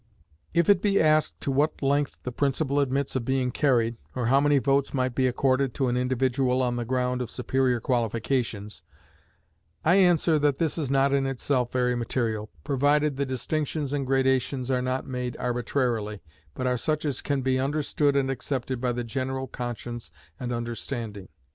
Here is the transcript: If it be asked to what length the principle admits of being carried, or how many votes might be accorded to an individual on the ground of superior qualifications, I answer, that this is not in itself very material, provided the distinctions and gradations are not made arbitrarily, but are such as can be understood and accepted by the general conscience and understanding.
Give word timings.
If 0.51 0.67
it 0.67 0.81
be 0.81 0.99
asked 0.99 1.39
to 1.41 1.51
what 1.51 1.79
length 1.83 2.17
the 2.23 2.31
principle 2.31 2.79
admits 2.79 3.15
of 3.15 3.23
being 3.23 3.51
carried, 3.51 3.97
or 4.15 4.25
how 4.25 4.41
many 4.41 4.57
votes 4.57 4.95
might 4.95 5.13
be 5.13 5.27
accorded 5.27 5.75
to 5.75 5.89
an 5.89 5.95
individual 5.95 6.63
on 6.63 6.75
the 6.75 6.85
ground 6.85 7.21
of 7.21 7.29
superior 7.29 7.79
qualifications, 7.79 8.81
I 9.85 9.97
answer, 9.97 10.39
that 10.39 10.57
this 10.57 10.79
is 10.79 10.89
not 10.89 11.13
in 11.13 11.27
itself 11.27 11.71
very 11.71 11.93
material, 11.95 12.49
provided 12.63 13.15
the 13.17 13.27
distinctions 13.27 13.93
and 13.93 14.07
gradations 14.07 14.71
are 14.71 14.81
not 14.81 15.05
made 15.05 15.37
arbitrarily, 15.37 16.23
but 16.55 16.65
are 16.65 16.79
such 16.79 17.05
as 17.05 17.21
can 17.21 17.43
be 17.43 17.59
understood 17.59 18.15
and 18.15 18.31
accepted 18.31 18.81
by 18.81 18.93
the 18.93 19.03
general 19.03 19.45
conscience 19.45 20.09
and 20.39 20.51
understanding. 20.51 21.27